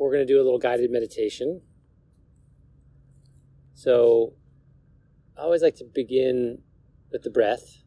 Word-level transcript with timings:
we're 0.00 0.12
going 0.12 0.26
to 0.26 0.32
do 0.32 0.40
a 0.40 0.44
little 0.44 0.58
guided 0.58 0.90
meditation. 0.90 1.60
So, 3.74 4.34
I 5.36 5.42
always 5.42 5.62
like 5.62 5.76
to 5.76 5.84
begin 5.84 6.62
with 7.10 7.22
the 7.22 7.30
breath. 7.30 7.82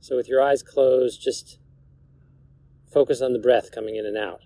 So, 0.00 0.16
with 0.16 0.28
your 0.28 0.42
eyes 0.42 0.62
closed, 0.62 1.20
just 1.22 1.58
focus 2.92 3.20
on 3.20 3.32
the 3.32 3.38
breath 3.38 3.72
coming 3.72 3.96
in 3.96 4.06
and 4.06 4.16
out. 4.16 4.40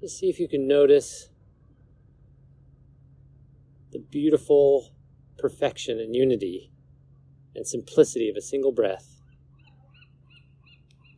Just 0.00 0.18
see 0.18 0.30
if 0.30 0.40
you 0.40 0.48
can 0.48 0.66
notice 0.66 1.29
the 3.92 3.98
beautiful 3.98 4.92
perfection 5.38 5.98
and 5.98 6.14
unity 6.14 6.70
and 7.54 7.66
simplicity 7.66 8.28
of 8.28 8.36
a 8.36 8.40
single 8.40 8.72
breath 8.72 9.20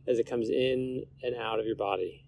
as 0.07 0.19
it 0.19 0.27
comes 0.27 0.49
in 0.49 1.03
and 1.21 1.35
out 1.35 1.59
of 1.59 1.65
your 1.65 1.75
body. 1.75 2.22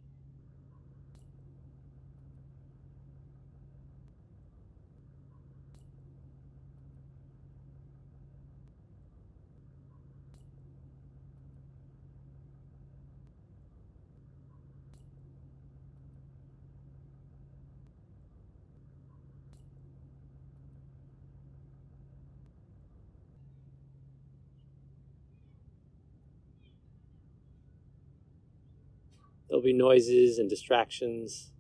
There'll 29.48 29.63
be 29.63 29.74
noises 29.74 30.40
and 30.40 30.49
distractions. 30.49 31.51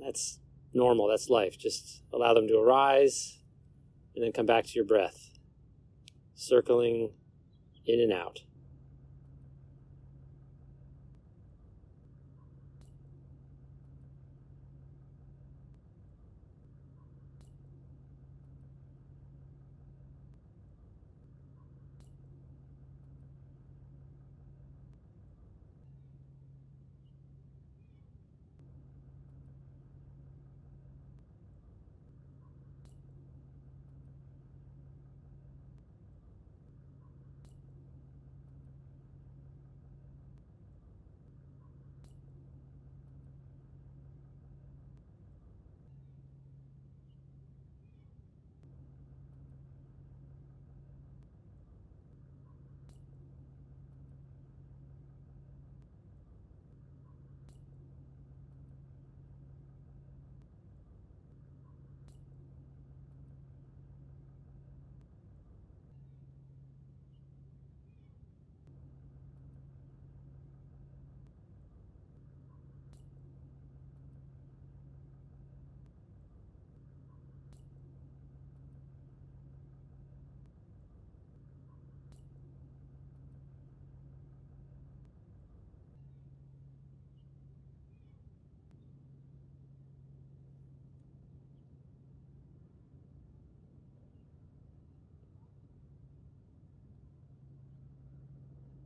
That's 0.00 0.38
normal, 0.72 1.08
that's 1.08 1.28
life. 1.28 1.58
Just 1.58 2.02
allow 2.12 2.34
them 2.34 2.46
to 2.48 2.58
arise 2.58 3.38
and 4.14 4.24
then 4.24 4.32
come 4.32 4.46
back 4.46 4.64
to 4.64 4.72
your 4.74 4.84
breath, 4.84 5.30
circling 6.34 7.10
in 7.86 8.00
and 8.00 8.12
out. 8.12 8.40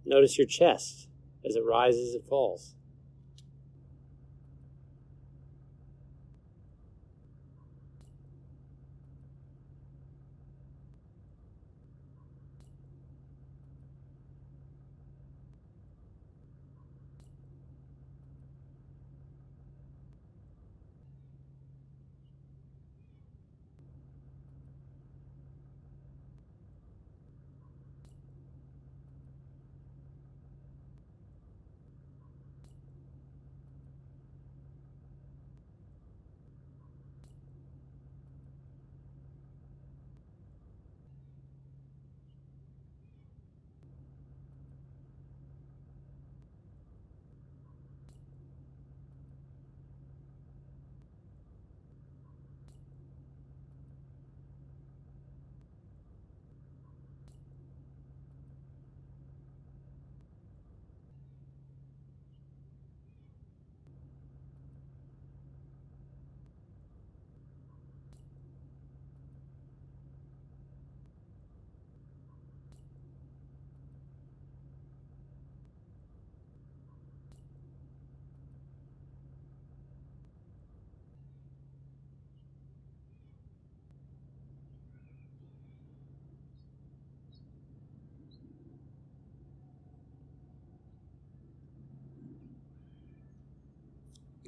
Notice 0.09 0.39
your 0.39 0.47
chest 0.47 1.07
as 1.47 1.55
it 1.55 1.63
rises 1.65 2.15
and 2.15 2.25
falls. 2.25 2.75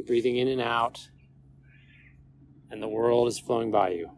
You're 0.00 0.06
breathing 0.06 0.38
in 0.38 0.48
and 0.48 0.62
out, 0.62 1.10
and 2.70 2.82
the 2.82 2.88
world 2.88 3.28
is 3.28 3.38
flowing 3.38 3.70
by 3.70 3.90
you. 3.90 4.10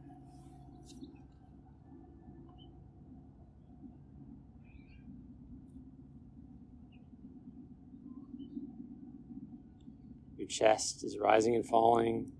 Your 10.37 10.47
chest 10.47 11.03
is 11.03 11.19
rising 11.19 11.57
and 11.57 11.67
falling. 11.67 12.31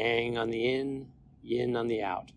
Yang 0.00 0.38
on 0.38 0.48
the 0.50 0.64
in, 0.64 1.12
yin 1.42 1.76
on 1.76 1.88
the 1.88 2.02
out. 2.02 2.32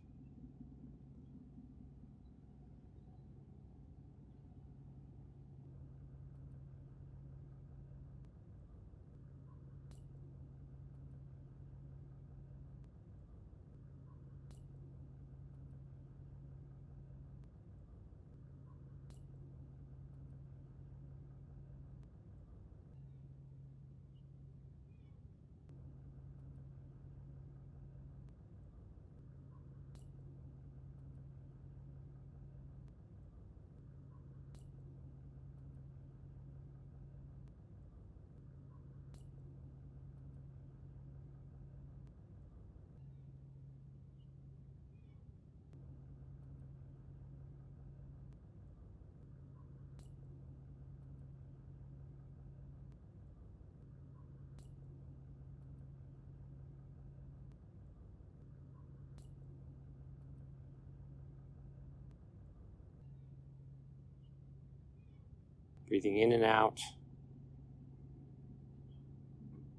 Breathing 65.87 66.17
in 66.17 66.31
and 66.31 66.43
out, 66.43 66.79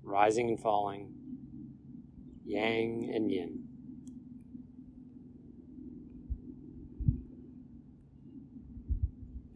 rising 0.02 0.48
and 0.48 0.60
falling, 0.60 1.12
yang 2.44 3.10
and 3.14 3.30
yin. 3.30 3.64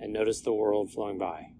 And 0.00 0.12
notice 0.12 0.40
the 0.40 0.52
world 0.52 0.92
flowing 0.92 1.18
by. 1.18 1.57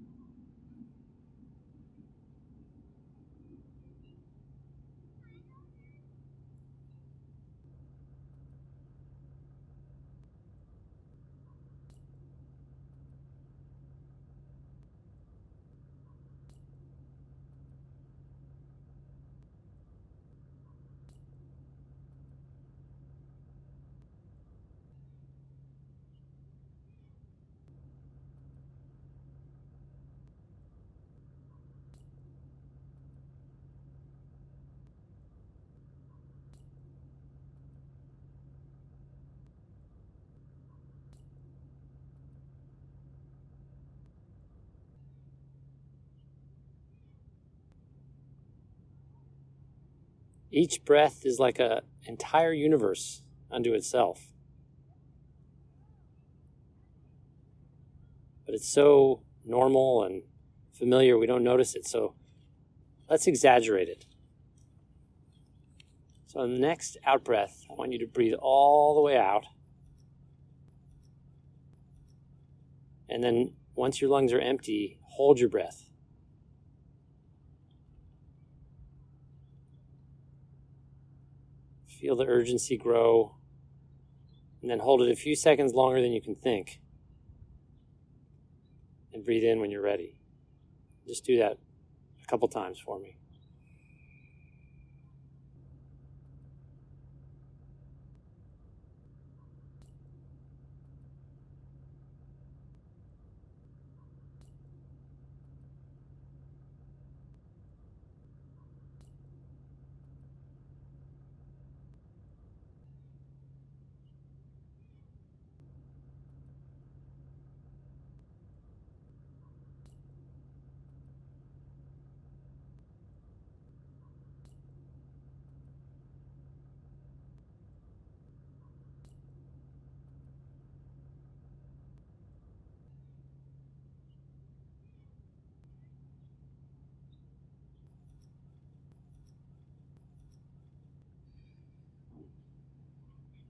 Each 50.51 50.85
breath 50.85 51.25
is 51.25 51.39
like 51.39 51.59
an 51.59 51.81
entire 52.05 52.53
universe 52.53 53.23
unto 53.51 53.75
itself. 53.75 54.29
But 58.47 58.55
it's 58.55 58.69
so 58.69 59.23
normal 59.45 60.05
and 60.05 60.23
familiar, 60.73 61.19
we 61.19 61.27
don't 61.27 61.45
notice 61.45 61.75
it. 61.75 61.87
So 61.87 62.15
let's 63.09 63.27
exaggerate 63.27 63.89
it. 63.89 64.07
So, 66.29 66.41
on 66.41 66.53
the 66.53 66.59
next 66.59 66.99
out 67.07 67.25
breath, 67.25 67.65
I 67.71 67.75
want 67.75 67.93
you 67.93 67.99
to 68.01 68.07
breathe 68.07 68.35
all 68.39 68.95
the 68.95 69.01
way 69.01 69.17
out. 69.17 69.45
And 73.09 73.25
then, 73.25 73.55
once 73.75 74.03
your 74.03 74.11
lungs 74.11 74.35
are 74.35 74.41
empty, 74.41 74.99
hold 75.03 75.41
your 75.41 75.49
breath. 75.49 75.88
Feel 82.01 82.17
the 82.17 82.27
urgency 82.27 82.77
grow. 82.77 83.35
And 84.63 84.71
then 84.71 84.79
hold 84.79 85.03
it 85.03 85.11
a 85.11 85.17
few 85.17 85.37
seconds 85.37 85.73
longer 85.73 86.01
than 86.01 86.13
you 86.13 86.21
can 86.21 86.35
think. 86.35 86.81
And 89.13 89.25
breathe 89.25 89.45
in 89.45 89.61
when 89.61 89.71
you're 89.71 89.83
ready. 89.83 90.21
Just 91.07 91.25
do 91.25 91.39
that 91.39 91.59
a 92.23 92.27
couple 92.27 92.49
times 92.49 92.79
for 92.79 92.99
me. 92.99 93.18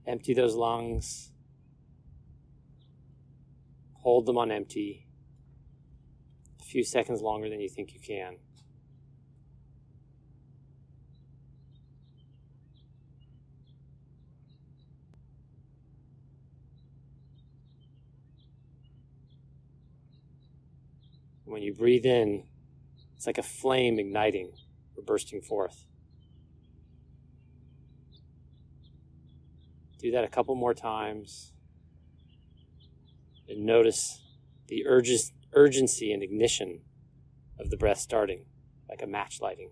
Empty 0.09 0.33
those 0.33 0.55
lungs. 0.55 1.29
Hold 3.93 4.25
them 4.25 4.39
on 4.39 4.51
empty 4.51 5.05
a 6.59 6.63
few 6.63 6.83
seconds 6.83 7.21
longer 7.21 7.47
than 7.47 7.59
you 7.61 7.69
think 7.69 7.93
you 7.93 7.99
can. 7.99 8.37
When 21.45 21.61
you 21.61 21.71
breathe 21.71 22.07
in, 22.07 22.45
it's 23.15 23.27
like 23.27 23.37
a 23.37 23.43
flame 23.43 23.99
igniting 23.99 24.53
or 24.97 25.03
bursting 25.03 25.41
forth. 25.41 25.85
Do 30.09 30.13
that 30.13 30.23
a 30.23 30.27
couple 30.27 30.55
more 30.55 30.73
times. 30.73 31.53
And 33.47 33.63
notice 33.63 34.23
the 34.67 34.87
urges, 34.87 35.33
urgency 35.53 36.11
and 36.11 36.23
ignition 36.23 36.81
of 37.59 37.69
the 37.69 37.77
breath 37.77 37.99
starting, 37.99 38.45
like 38.89 39.03
a 39.03 39.05
match 39.05 39.39
lighting. 39.39 39.69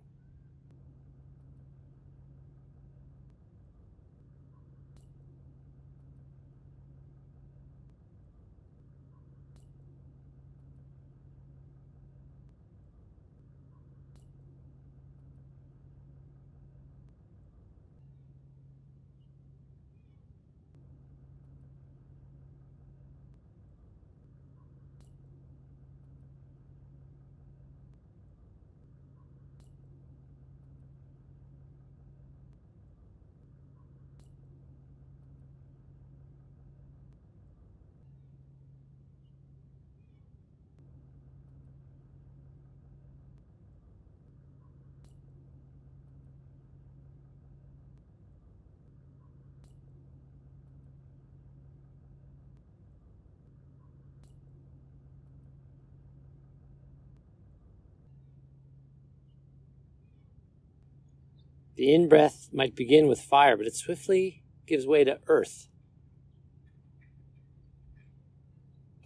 The 61.77 61.93
in 61.93 62.09
breath 62.09 62.49
might 62.51 62.75
begin 62.75 63.07
with 63.07 63.21
fire, 63.21 63.55
but 63.55 63.67
it 63.67 63.75
swiftly 63.75 64.43
gives 64.65 64.87
way 64.87 65.03
to 65.03 65.19
earth. 65.27 65.67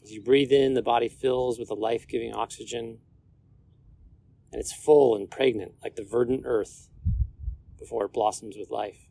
As 0.01 0.13
you 0.13 0.21
breathe 0.21 0.53
in, 0.53 0.73
the 0.73 0.81
body 0.81 1.09
fills 1.09 1.59
with 1.59 1.67
the 1.67 1.75
life 1.75 2.07
giving 2.07 2.33
oxygen, 2.33 2.99
and 4.53 4.61
it's 4.61 4.71
full 4.71 5.17
and 5.17 5.29
pregnant 5.29 5.73
like 5.83 5.97
the 5.97 6.05
verdant 6.05 6.43
earth 6.45 6.87
before 7.77 8.05
it 8.05 8.13
blossoms 8.13 8.55
with 8.57 8.69
life. 8.69 9.10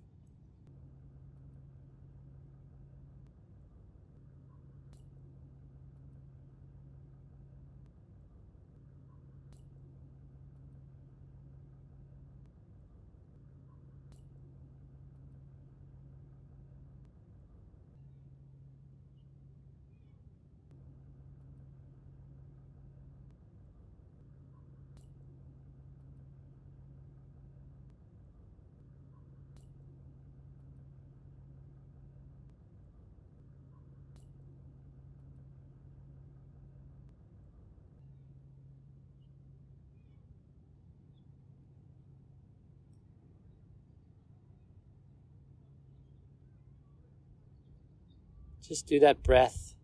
Just 48.70 48.86
do 48.86 49.00
that 49.00 49.24
breath 49.24 49.74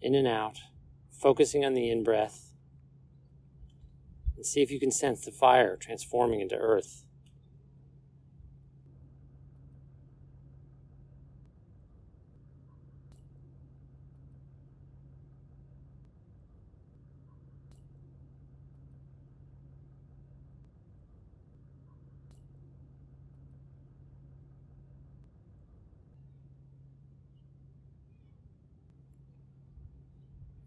in 0.00 0.14
and 0.14 0.28
out, 0.28 0.60
focusing 1.10 1.64
on 1.64 1.74
the 1.74 1.90
in 1.90 2.04
breath. 2.04 2.54
And 4.36 4.46
see 4.46 4.62
if 4.62 4.70
you 4.70 4.78
can 4.78 4.92
sense 4.92 5.24
the 5.24 5.32
fire 5.32 5.76
transforming 5.76 6.40
into 6.40 6.54
earth. 6.54 7.03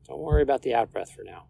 Don't 0.08 0.20
worry 0.20 0.42
about 0.42 0.62
the 0.62 0.74
out 0.74 0.92
breath 0.92 1.12
for 1.12 1.24
now. 1.24 1.48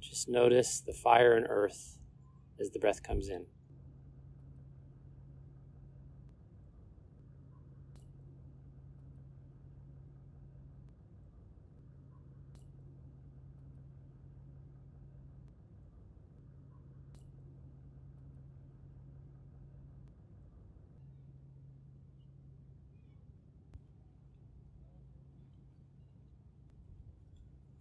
Just 0.00 0.28
notice 0.28 0.80
the 0.80 0.92
fire 0.92 1.34
and 1.34 1.46
earth 1.48 1.99
as 2.60 2.70
the 2.70 2.78
breath 2.78 3.02
comes 3.02 3.28
in. 3.28 3.46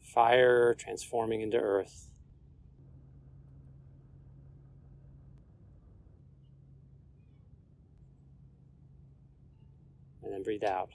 Fire 0.02 0.74
transforming 0.74 1.42
into 1.42 1.58
earth. 1.58 2.09
Breathe 10.60 10.70
out. 10.70 10.90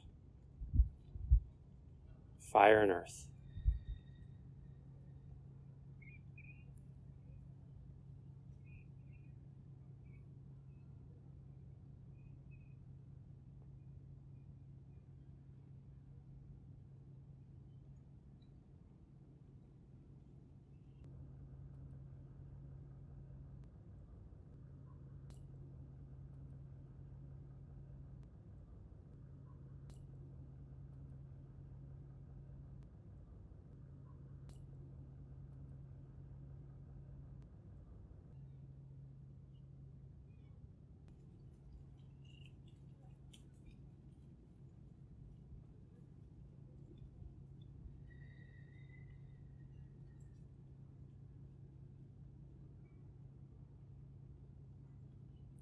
Fire 2.41 2.81
and 2.81 2.91
earth. 2.91 3.27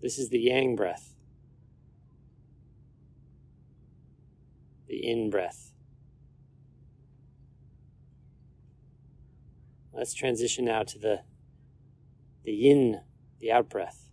This 0.02 0.18
is 0.18 0.30
the 0.30 0.40
yang 0.40 0.75
breath, 0.75 1.14
the 4.88 5.09
in 5.09 5.30
breath. 5.30 5.71
Let's 9.92 10.12
transition 10.12 10.64
now 10.64 10.82
to 10.82 10.99
the, 10.99 11.21
the 12.44 12.50
yin, 12.50 13.02
the 13.38 13.52
out 13.52 13.71
breath. 13.71 14.11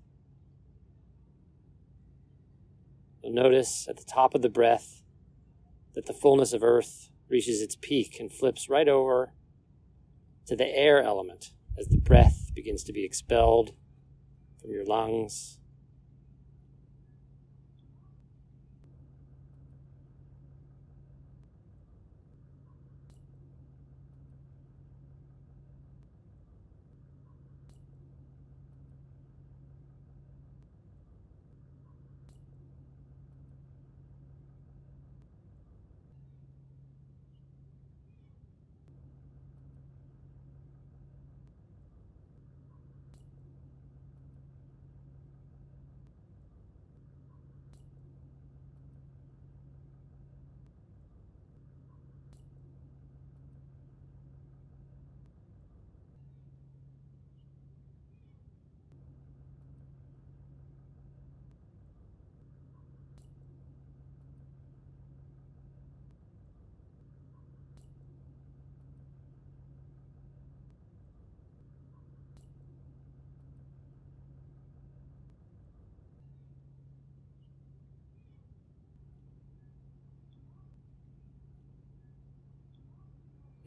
You'll 3.24 3.34
notice 3.34 3.88
at 3.90 3.98
the 3.98 4.06
top 4.06 4.36
of 4.36 4.44
the 4.44 4.50
breath 4.50 5.02
that 5.96 6.06
the 6.06 6.14
fullness 6.14 6.54
of 6.54 6.62
earth 6.62 7.10
reaches 7.30 7.64
its 7.64 7.76
peak 7.76 8.20
and 8.20 8.32
flips 8.32 8.70
right 8.70 8.88
over 8.88 9.34
to 10.46 10.56
the 10.56 10.68
air 10.68 11.02
element 11.02 11.54
as 11.80 11.88
the 11.88 11.98
breath 11.98 12.52
begins 12.54 12.84
to 12.84 12.94
be 12.94 13.04
expelled 13.04 13.72
from 14.62 14.70
your 14.70 14.86
lungs 14.86 15.60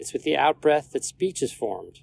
It's 0.03 0.13
with 0.13 0.25
the 0.25 0.37
out 0.37 0.61
breath 0.61 0.91
that 0.95 1.05
speech 1.05 1.43
is 1.45 1.53
formed. 1.53 2.01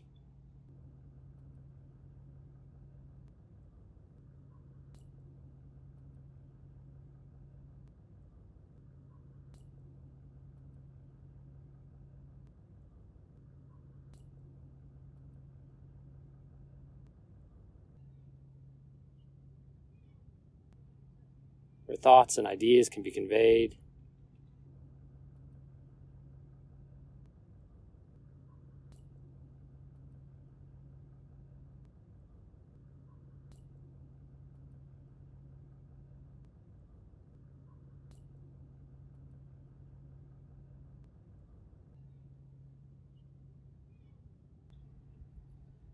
where 21.86 21.98
thoughts 21.98 22.38
and 22.38 22.48
ideas 22.48 22.88
can 22.88 23.04
be 23.04 23.12
conveyed. 23.12 23.76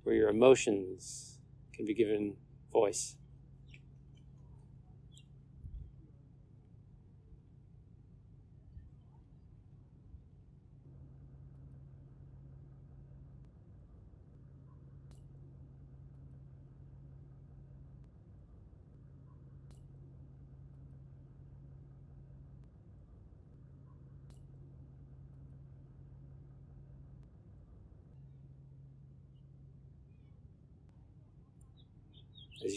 Where 0.05 0.15
your 0.15 0.29
emotions 0.29 1.39
can 1.73 1.87
be 1.87 1.95
given 1.95 2.35
voice. 2.71 3.15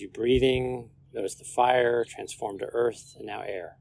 You're 0.00 0.10
breathing, 0.10 0.90
notice 1.12 1.34
the 1.34 1.44
fire 1.44 2.04
transform 2.04 2.58
to 2.58 2.66
earth 2.66 3.14
and 3.16 3.26
now 3.26 3.42
air. 3.42 3.78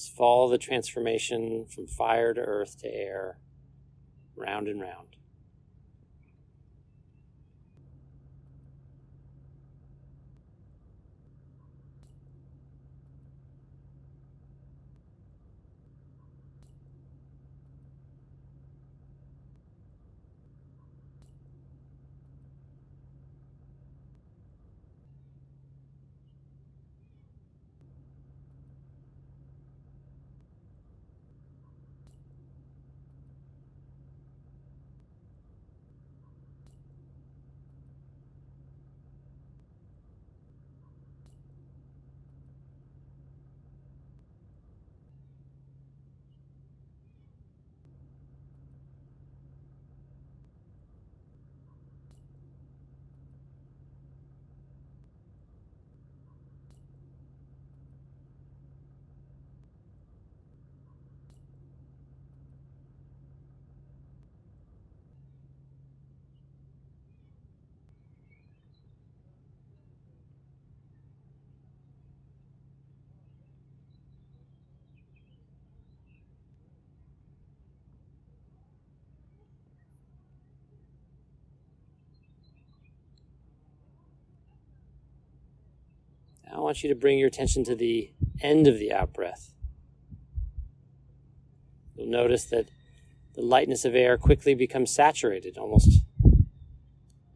Just 0.00 0.16
follow 0.16 0.48
the 0.48 0.56
transformation 0.56 1.66
from 1.66 1.86
fire 1.86 2.32
to 2.32 2.40
earth 2.40 2.78
to 2.78 2.88
air, 2.88 3.38
round 4.34 4.66
and 4.66 4.80
round. 4.80 5.16
I 86.52 86.58
want 86.58 86.82
you 86.82 86.88
to 86.88 86.94
bring 86.94 87.18
your 87.18 87.28
attention 87.28 87.64
to 87.64 87.74
the 87.74 88.10
end 88.42 88.66
of 88.66 88.78
the 88.78 88.92
out 88.92 89.12
breath. 89.12 89.52
You'll 91.94 92.08
notice 92.08 92.44
that 92.46 92.68
the 93.34 93.42
lightness 93.42 93.84
of 93.84 93.94
air 93.94 94.18
quickly 94.18 94.54
becomes 94.54 94.90
saturated, 94.90 95.56
almost 95.56 96.02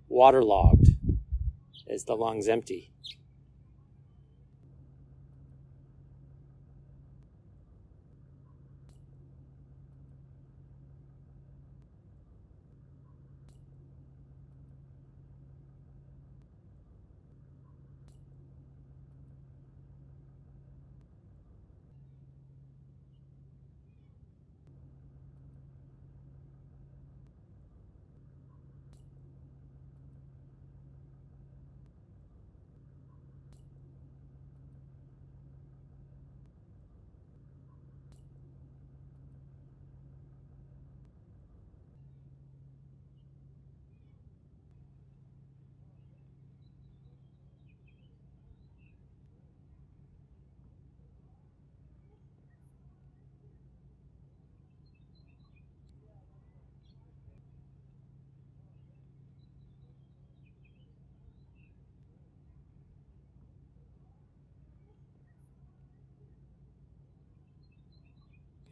waterlogged, 0.08 0.88
as 1.88 2.04
the 2.04 2.16
lungs 2.16 2.48
empty. 2.48 2.90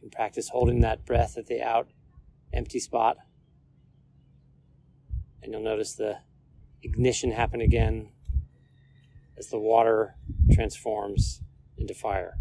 And 0.03 0.11
practice 0.11 0.49
holding 0.49 0.81
that 0.81 1.05
breath 1.05 1.37
at 1.37 1.47
the 1.47 1.63
out 1.63 1.87
empty 2.51 2.79
spot. 2.79 3.17
And 5.41 5.51
you'll 5.51 5.63
notice 5.63 5.95
the 5.95 6.19
ignition 6.83 7.31
happen 7.31 7.61
again 7.61 8.09
as 9.37 9.47
the 9.47 9.57
water 9.57 10.15
transforms 10.51 11.41
into 11.77 11.93
fire. 11.93 12.37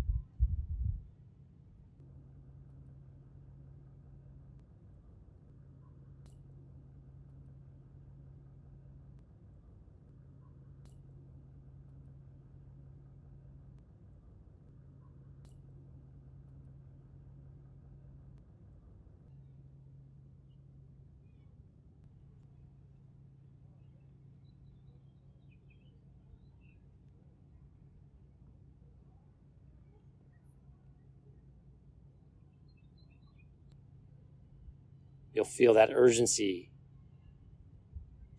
You'll 35.32 35.44
feel 35.44 35.74
that 35.74 35.90
urgency 35.92 36.70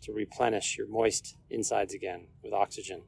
to 0.02 0.12
replenish 0.12 0.76
your 0.76 0.86
moist 0.86 1.36
insides 1.50 1.94
again 1.94 2.26
with 2.42 2.52
oxygen. 2.52 3.02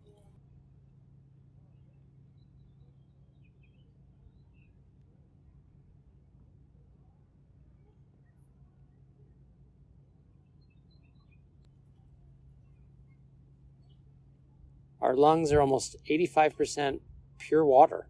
Our 15.00 15.14
lungs 15.14 15.52
are 15.52 15.60
almost 15.60 15.96
85% 16.10 17.00
pure 17.38 17.64
water, 17.64 18.08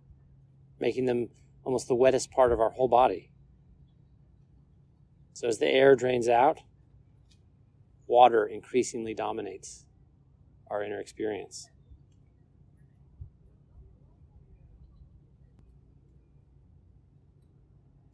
making 0.80 1.04
them 1.04 1.28
almost 1.64 1.88
the 1.88 1.94
wettest 1.94 2.30
part 2.30 2.52
of 2.52 2.60
our 2.60 2.70
whole 2.70 2.88
body. 2.88 3.30
So 5.36 5.48
as 5.48 5.58
the 5.58 5.68
air 5.68 5.94
drains 5.94 6.30
out, 6.30 6.60
water 8.06 8.46
increasingly 8.46 9.12
dominates 9.12 9.84
our 10.70 10.82
inner 10.82 10.98
experience. 10.98 11.68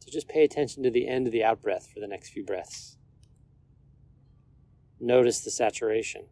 So 0.01 0.11
just 0.11 0.27
pay 0.27 0.43
attention 0.43 0.83
to 0.83 0.91
the 0.91 1.07
end 1.07 1.29
of 1.29 1.33
the 1.33 1.45
out 1.45 1.63
breath 1.63 1.89
for 1.95 2.01
the 2.01 2.09
next 2.09 2.31
few 2.31 2.43
breaths. 2.43 2.97
Notice 4.99 5.43
the 5.43 5.53
saturation. 5.53 6.23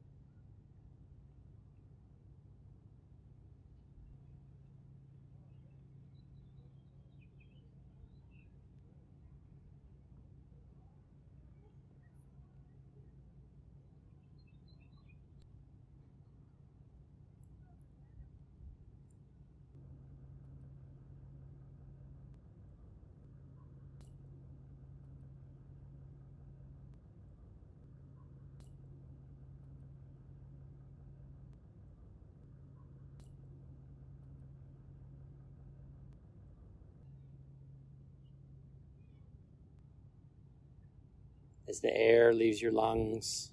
The 41.83 41.97
air 41.97 42.35
leaves 42.35 42.61
your 42.61 42.73
lungs, 42.73 43.53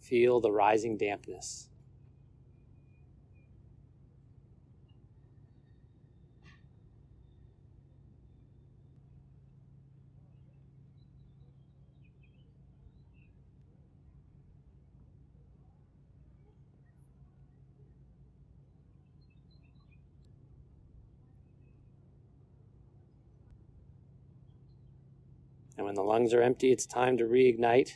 feel 0.00 0.40
the 0.40 0.50
rising 0.50 0.96
dampness. 0.96 1.68
And 25.78 25.86
when 25.86 25.94
the 25.94 26.02
lungs 26.02 26.34
are 26.34 26.42
empty, 26.42 26.72
it's 26.72 26.86
time 26.86 27.16
to 27.18 27.24
reignite 27.24 27.92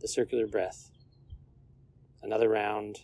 the 0.00 0.08
circular 0.08 0.46
breath. 0.46 0.90
Another 2.22 2.48
round. 2.48 3.02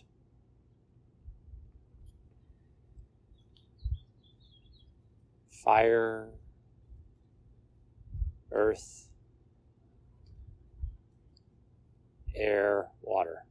Fire, 5.51 6.29
earth, 8.51 9.07
air, 12.35 12.87
water. 13.03 13.45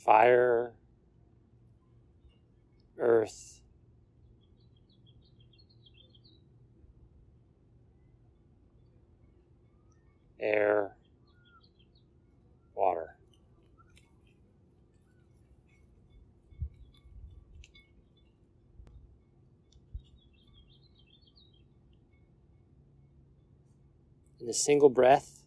Fire, 0.00 0.72
earth, 2.98 3.60
air, 10.40 10.96
water. 12.74 13.16
In 24.40 24.48
a 24.48 24.54
single 24.54 24.88
breath, 24.88 25.44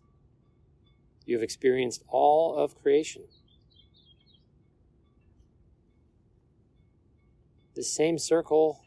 you 1.25 1.35
have 1.35 1.43
experienced 1.43 2.03
all 2.07 2.55
of 2.55 2.79
creation. 2.79 3.23
The 7.84 7.89
same 7.89 8.17
circle 8.17 8.82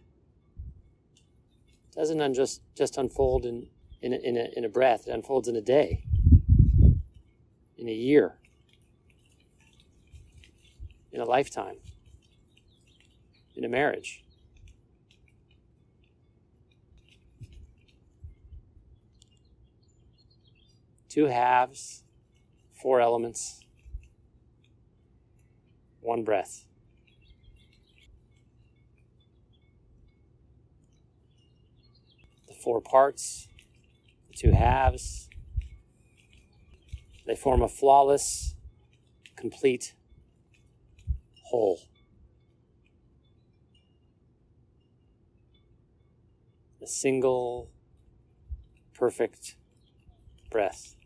doesn't 1.95 2.33
just, 2.33 2.63
just 2.75 2.97
unfold 2.97 3.45
in, 3.45 3.67
in, 4.01 4.15
a, 4.15 4.17
in, 4.17 4.39
a, 4.39 4.49
in 4.57 4.65
a 4.65 4.71
breath, 4.71 5.07
it 5.07 5.11
unfolds 5.11 5.49
in 5.49 5.55
a 5.55 5.61
day, 5.61 6.03
in 7.77 7.91
a 7.91 7.93
year, 7.93 8.39
in 11.13 11.21
a 11.21 11.27
lifetime, 11.27 11.77
in 13.55 13.65
a 13.65 13.69
marriage. 13.69 14.25
Two 21.11 21.27
halves, 21.27 22.03
four 22.73 23.03
elements, 23.03 23.61
one 26.01 26.25
breath. 26.25 26.66
Four 32.67 32.81
parts, 32.81 33.47
the 34.27 34.35
two 34.35 34.51
halves. 34.51 35.31
They 37.25 37.37
form 37.37 37.63
a 37.63 37.69
flawless, 37.69 38.57
complete 39.37 39.95
whole. 41.45 41.79
A 46.83 46.89
single, 46.89 47.71
perfect 48.95 49.55
breath. 50.51 50.97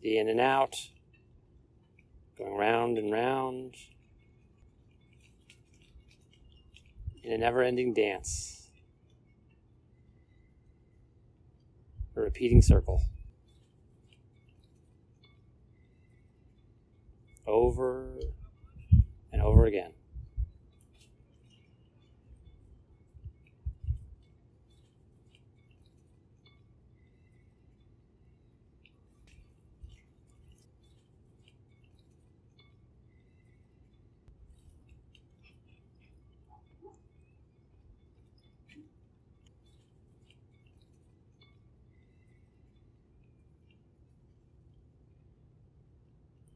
The 0.00 0.18
in 0.18 0.28
and 0.28 0.40
out, 0.40 0.90
going 2.36 2.56
round 2.56 2.98
and 2.98 3.12
round 3.12 3.76
in 7.22 7.32
a 7.32 7.38
never 7.38 7.62
ending 7.62 7.92
dance, 7.92 8.70
a 12.16 12.20
repeating 12.20 12.62
circle. 12.62 13.02
Over 17.46 18.06
and 19.32 19.40
over 19.40 19.64
again. 19.64 19.92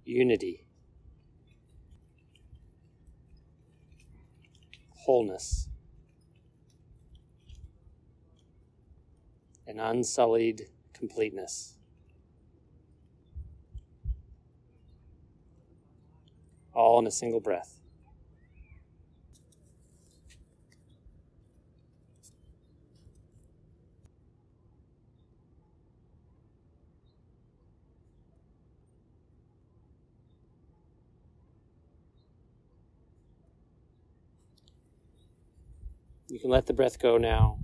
Unity, 0.05 0.65
wholeness, 4.91 5.69
and 9.67 9.81
unsullied 9.81 10.69
completeness. 10.93 11.75
All 16.75 16.99
in 16.99 17.07
a 17.07 17.11
single 17.11 17.41
breath. 17.41 17.82
You 36.33 36.41
can 36.41 36.49
let 36.49 36.65
the 36.65 36.73
breath 36.73 36.99
go 36.99 37.19
now 37.19 37.59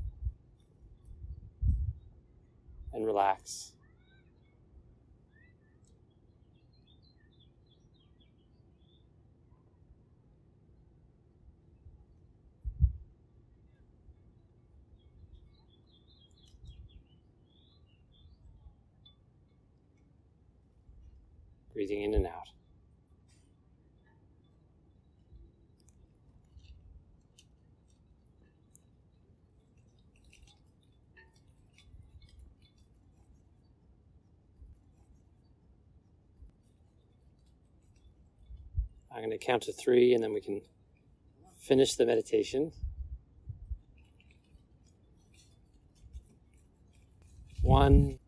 and 2.93 3.07
relax. 3.07 3.73
Breathing 21.73 22.03
in 22.03 22.13
and 22.13 22.27
out. 22.27 22.49
I'm 39.19 39.25
going 39.25 39.37
to 39.37 39.45
count 39.45 39.65
to 39.65 39.73
three 39.73 40.15
and 40.15 40.23
then 40.23 40.33
we 40.33 40.41
can 40.41 40.61
finish 41.57 41.97
the 41.97 42.07
meditation. 42.07 42.71
One, 47.63 48.21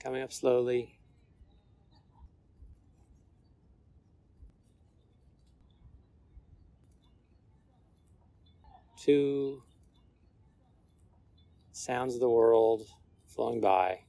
coming 0.00 0.22
up 0.22 0.32
slowly. 0.32 0.98
Two, 9.00 9.62
sounds 11.70 12.14
of 12.14 12.20
the 12.20 12.28
world 12.28 12.88
flowing 13.28 13.60
by. 13.60 14.00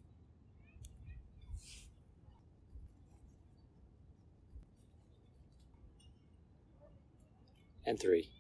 And 7.86 8.00
three. 8.00 8.33